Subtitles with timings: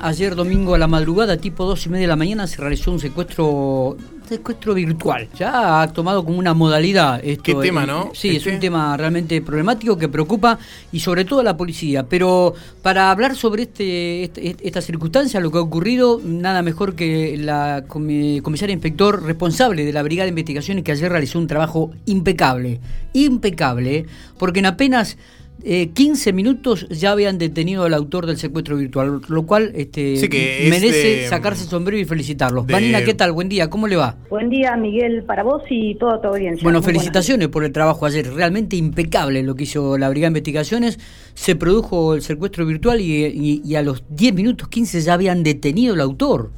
[0.00, 3.00] Ayer domingo a la madrugada, tipo dos y media de la mañana, se realizó un
[3.00, 3.96] secuestro
[4.28, 5.26] secuestro virtual.
[5.38, 7.42] Ya ha tomado como una modalidad esto.
[7.42, 8.10] ¿Qué tema, no?
[8.12, 8.52] Sí, es Este.
[8.54, 10.58] un tema realmente problemático que preocupa
[10.92, 12.06] y sobre todo a la policía.
[12.06, 17.38] Pero para hablar sobre este, este- esta circunstancia, lo que ha ocurrido, nada mejor que
[17.38, 21.90] la comi- comisaria inspector responsable de la Brigada de Investigaciones que ayer realizó un trabajo
[22.04, 22.80] impecable.
[23.14, 24.04] Impecable,
[24.38, 25.16] porque en apenas
[25.64, 30.28] eh, 15 minutos ya habían detenido al autor del secuestro virtual, lo cual este, Sí,
[30.28, 32.66] que es merece de- sacarse el sombrero y felicitarlos.
[32.66, 33.32] de- Vanina, ¿qué tal?
[33.32, 34.16] Buen día, ¿cómo le va?
[34.30, 36.62] Buen día, Miguel, para vos y toda tu audiencia.
[36.62, 38.32] Bueno, Muy felicitaciones por el trabajo ayer.
[38.32, 40.98] Realmente impecable lo que hizo la Brigada de Investigaciones.
[41.34, 45.42] Se produjo el secuestro virtual y, y- y a los 10 minutos 15 ya habían
[45.42, 46.50] detenido al autor.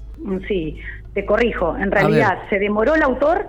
[0.46, 0.76] Sí,
[1.14, 1.76] te corrijo.
[1.76, 3.46] En realidad se demoró el autor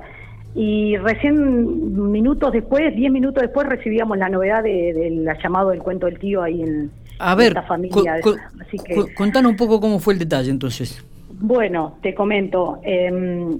[0.55, 6.05] y recién minutos después, 10 minutos después, recibíamos la novedad de- del llamado del cuento
[6.08, 8.20] del tío ahí en, A ver, esta familia.
[8.22, 11.04] co- co- Así que, co- contanos un poco cómo fue el detalle entonces.
[11.40, 12.80] bueno, te comento.
[12.84, 13.58] em,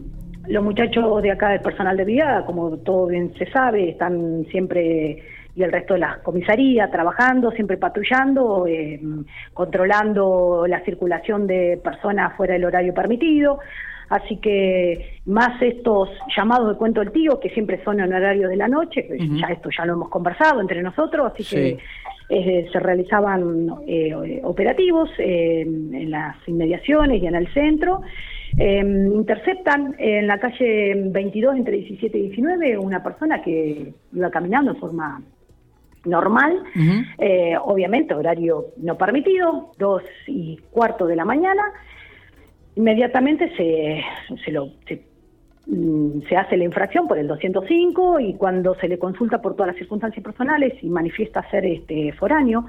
[0.48, 5.24] los muchachos de acá del personal de brigada, como todo bien se sabe, están siempre
[5.56, 12.36] y el resto de la comisaría trabajando, siempre patrullando, em, controlando la circulación de personas
[12.38, 13.60] fuera del horario permitido.
[14.12, 18.58] Así que más estos llamados de cuento del tío, que siempre son en horario de
[18.58, 19.38] la noche, Ujú.
[19.38, 21.56] ya esto ya lo hemos conversado entre nosotros, así Sí.
[21.56, 21.78] que
[22.34, 28.02] eh, se realizaban eh, operativos eh, en las inmediaciones y en el centro.
[28.58, 34.72] Eh, interceptan en la calle 22 entre 17 y 19 una persona que iba caminando
[34.72, 35.22] en forma
[36.04, 36.64] normal,
[37.20, 41.64] eh, obviamente horario no permitido, dos y cuarto de la mañana.
[42.76, 44.04] Inmediatamente se,
[44.44, 45.02] se lo se,
[45.68, 49.68] mm, se hace la infracción por el 205 y cuando se le consulta por todas
[49.68, 52.66] las circunstancias personales y manifiesta ser este foráneo,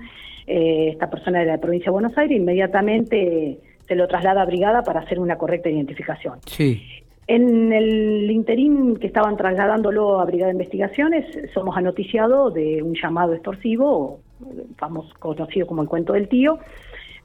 [0.47, 4.83] eh, esta persona de la provincia de Buenos Aires, inmediatamente se lo traslada a brigada
[4.83, 6.39] para hacer una correcta identificación.
[6.47, 6.83] Sí.
[7.29, 13.33] En el interín que estaban trasladándolo a Brigada de Investigaciones, somos anoticiados de un llamado
[13.33, 14.19] extorsivo,
[14.77, 16.59] famoso, conocido como el cuento del tío,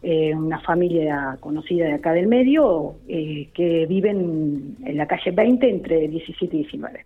[0.03, 5.69] eh, una familia conocida de acá del medio, eh, que viven en la calle 20
[5.69, 7.05] entre 17 y 19.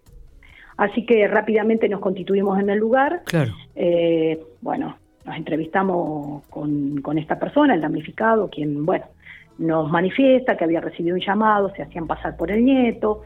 [0.78, 3.22] Así que rápidamente nos constituimos en el lugar.
[3.26, 3.54] Claro.
[3.76, 9.06] Eh, bueno, nos entrevistamos con, con esta persona, el damnificado, quien, bueno,
[9.58, 13.22] nos manifiesta que había recibido un llamado, se hacían pasar por el nieto,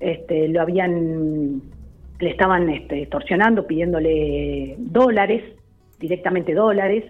[0.00, 1.62] este, lo habían,
[2.18, 5.44] le estaban este, extorsionando, pidiéndole dólares,
[6.00, 7.04] directamente dólares,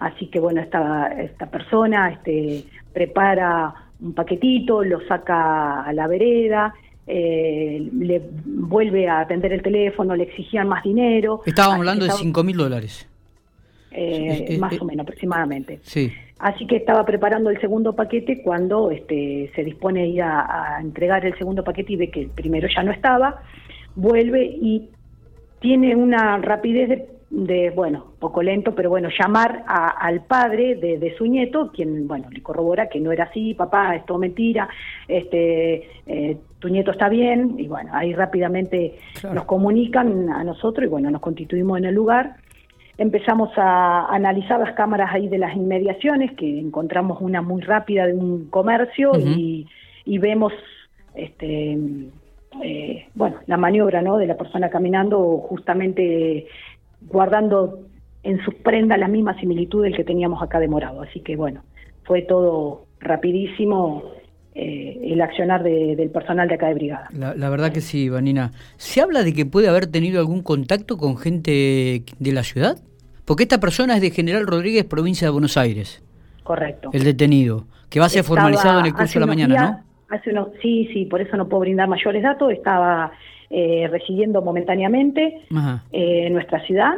[0.00, 6.74] así que bueno, esta, esta persona este, prepara un paquetito, lo saca a la vereda,
[7.06, 11.42] eh, le vuelve a atender el teléfono, le exigían más dinero.
[11.46, 13.06] Estábamos hablando de estaba- 5 mil dólares.
[13.92, 15.80] eh, Eh, eh, más o menos aproximadamente.
[15.82, 16.12] Sí.
[16.38, 20.80] Así que estaba preparando el segundo paquete cuando este, se dispone a ir a, a
[20.80, 23.42] entregar el segundo paquete y ve que el primero ya no estaba,
[23.96, 24.88] vuelve y
[25.60, 30.98] tiene una rapidez de, de, bueno, poco lento, pero bueno, llamar a- al padre de,
[30.98, 34.68] de su nieto, quien, bueno, le corrobora que no era así, papá, es todo mentira,
[35.06, 39.36] este, eh, tu nieto está bien, y bueno, ahí rápidamente Claro.
[39.36, 42.34] nos comunican a nosotros y bueno, nos constituimos en el lugar.
[42.98, 48.12] Empezamos a analizar las cámaras ahí de las inmediaciones, que encontramos una muy rápida de
[48.14, 50.52] un comercio y vemos,
[51.14, 51.78] este,
[52.62, 54.18] eh, bueno, la maniobra, ¿no?
[54.18, 56.46] De la persona caminando, justamente
[57.02, 57.80] guardando
[58.22, 61.02] en sus prendas la misma similitud del que teníamos acá de Morado.
[61.02, 61.62] Así que bueno,
[62.04, 64.02] fue todo rapidísimo
[64.54, 67.08] eh, el accionar de- del personal de acá de brigada.
[67.16, 68.50] La, la verdad que sí, Vanina.
[68.76, 72.76] ¿Se habla de que puede haber tenido algún contacto con gente de la ciudad?
[73.24, 76.02] Porque esta persona es de General Rodríguez, provincia de Buenos Aires,
[76.42, 76.90] Correcto.
[76.92, 79.70] el detenido, que va a ser Estaba formalizado en el curso de la mañana, días-
[79.72, 79.84] ¿no?
[80.10, 82.52] Hace unos, sí, sí, por eso no puedo brindar mayores datos.
[82.52, 83.12] Estaba
[83.48, 85.42] eh, residiendo momentáneamente
[85.92, 86.94] eh, en nuestra ciudad.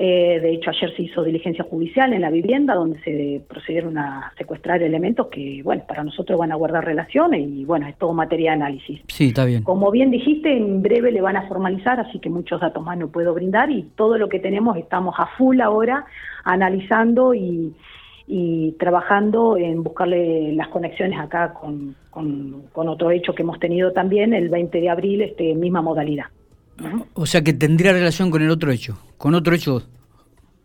[0.00, 4.32] Eh, de hecho, ayer se hizo diligencia judicial en la vivienda donde se procedieron a
[4.38, 8.52] secuestrar elementos que, bueno, para nosotros van a guardar relaciones y, bueno, es todo materia
[8.52, 9.00] de análisis.
[9.08, 9.64] Sí, está bien.
[9.64, 13.08] Como bien dijiste, en breve le van a formalizar, así que muchos datos más no
[13.08, 16.04] puedo brindar y todo lo que tenemos estamos a full ahora
[16.44, 17.74] analizando y,
[18.28, 24.34] y trabajando en buscarle las conexiones acá con, con, otro hecho que hemos tenido también
[24.34, 26.26] el 20 de abril, este misma modalidad.
[27.14, 28.98] O sea que tendría relación con el otro hecho.
[29.16, 29.82] Con otro hecho.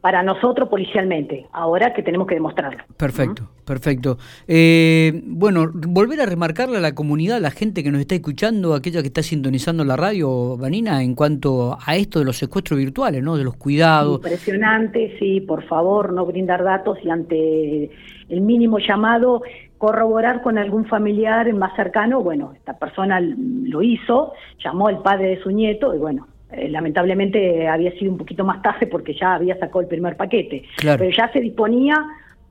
[0.04, 2.84] Para nosotros policialmente, ahora que tenemos que demostrarlo.
[2.98, 4.18] Perfecto, perfecto.
[4.50, 8.74] Eh, bueno, volver a remarcarle a la comunidad, a la gente que nos está escuchando,
[8.74, 13.24] aquella que está sintonizando la radio, Vanina, en cuanto a esto de los secuestros virtuales,
[13.24, 13.38] ¿no?
[13.38, 14.18] De los cuidados.
[14.18, 17.90] Impresionante, sí, por favor, no brindar datos y ante
[18.28, 19.42] el mínimo llamado
[19.78, 25.42] corroborar con algún familiar más cercano, bueno, esta persona lo hizo, llamó al padre de
[25.42, 29.58] su nieto y bueno, eh, lamentablemente había sido un poquito más tarde porque ya había
[29.58, 31.96] sacado el primer paquete, pero ya se disponía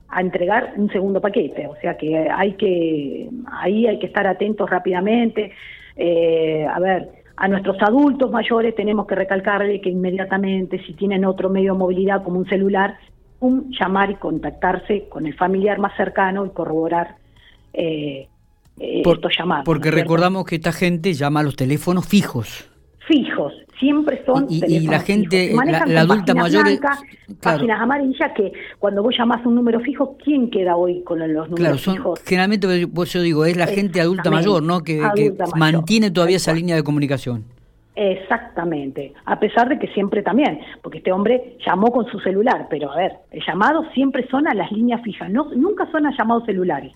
[0.09, 4.69] a entregar un segundo paquete, o sea que hay que ahí hay que estar atentos
[4.69, 5.53] rápidamente.
[5.95, 11.49] Eh, a ver, a nuestros adultos mayores tenemos que recalcarle que inmediatamente si tienen otro
[11.49, 12.97] medio de movilidad como un celular,
[13.39, 17.15] un llamar y contactarse con el familiar más cercano y corroborar
[17.73, 18.27] eh,
[18.77, 19.65] estos llamados.
[19.65, 22.69] Porque recordamos que esta gente llama a los teléfonos fijos
[23.07, 25.53] fijos, siempre son y, y la gente,
[25.87, 26.65] la, adulta mayor,
[27.41, 31.55] páginas amarillas que cuando vos llamás un número fijo, ¿quién queda hoy con los números
[31.55, 32.21] claro, son, fijos?
[32.25, 34.81] Generalmente, vos yo digo, es la gente adulta mayor, ¿no?
[34.81, 35.01] Que,
[35.55, 37.43] mantiene todavía esa línea de comunicación.
[37.95, 42.91] Exactamente, a pesar de que siempre también, porque este hombre llamó con su celular, pero
[42.91, 46.43] a ver, el llamado siempre son a las líneas fijas, no, nunca son a llamados
[46.45, 46.93] celulares.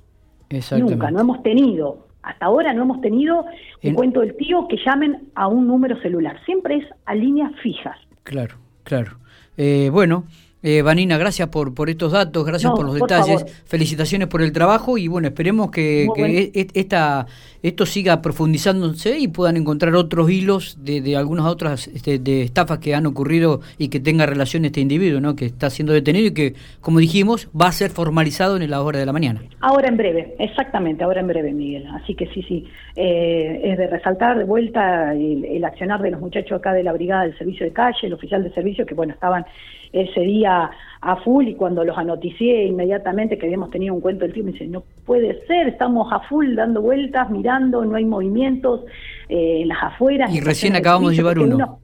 [0.71, 3.45] Nunca, no hemos tenido hasta ahora no hemos tenido
[3.83, 6.39] un cuento del tío que llamen a un número celular.
[6.45, 7.97] Siempre es a líneas fijas.
[8.23, 9.17] Claro, claro.
[9.55, 10.25] Eh, bueno,
[10.63, 14.97] eh, Vanina, gracias por, por estos datos, gracias por los detalles, felicitaciones por el trabajo
[14.97, 17.27] y bueno, esperemos que, e, e, esta,
[17.61, 22.79] esto siga profundizándose y puedan encontrar otros hilos de, de algunas otras este, de estafas
[22.79, 25.35] que han ocurrido y que tenga relación este individuo, ¿no?
[25.35, 28.97] que está siendo detenido y que, como dijimos, va a ser formalizado en la hora
[28.97, 29.43] de la mañana.
[29.59, 31.85] Ahora en breve, exactamente, ahora en breve, Miguel.
[31.93, 32.65] Así que sí, sí,
[32.95, 36.93] eh, es de resaltar de vuelta el, el accionar de los muchachos acá de la
[36.93, 39.45] Brigada del Servicio de Calle, el oficial de servicio, que bueno, estaban
[39.91, 40.69] ese día
[41.01, 44.51] a full y cuando los anoticié inmediatamente que habíamos tenido un cuento del tío, me
[44.51, 48.81] dice, no puede ser, estamos a full dando vueltas, mirando, no hay movimientos
[49.29, 50.33] eh, en las afueras.
[50.33, 51.79] Y recién acabamos de llevar uno.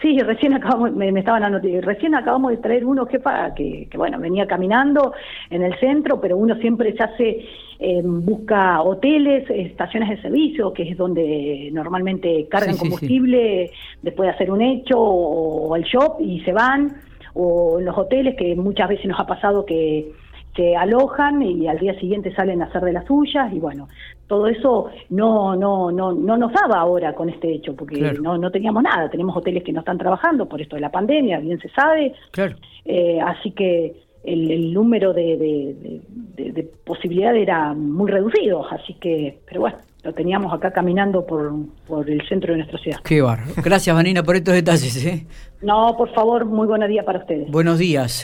[0.00, 4.20] Sí, recién acabamos, me, estaban anotando, recién acabamos de traer uno jefa que, que, bueno,
[4.20, 5.12] venía caminando
[5.50, 7.44] en el centro, pero uno siempre se hace,
[7.80, 14.52] eh, busca hoteles, estaciones de servicio, que es donde normalmente cargan combustible después de hacer
[14.52, 18.88] un hecho o, o el shop y se van o en los hoteles que muchas
[18.88, 20.12] veces nos ha pasado que
[20.58, 23.86] se alojan y al día siguiente salen a hacer de las suyas y bueno
[24.26, 28.50] todo eso no no no no nos daba ahora con este hecho porque no no
[28.50, 29.08] teníamos nada.
[29.08, 32.12] Tenemos hoteles que no están trabajando por esto de la pandemia bien se sabe.
[32.32, 32.56] Claro.
[32.84, 33.94] eh, así que
[34.24, 39.78] el, número de, de, de, posibilidades era muy reducido así que pero bueno
[40.08, 41.52] lo teníamos acá caminando por,
[41.86, 42.98] por el centro de nuestra ciudad.
[43.04, 43.40] Qué bar.
[43.62, 45.04] Gracias, Vanina, por estos detalles.
[45.04, 45.26] ¿eh?
[45.60, 47.50] No, por favor, muy buen día para ustedes.
[47.50, 48.10] Buenos días.